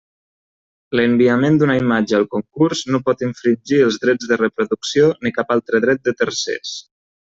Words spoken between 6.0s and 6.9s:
de tercers.